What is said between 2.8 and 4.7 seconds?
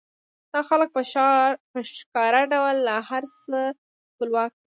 له هر څه خپلواک دي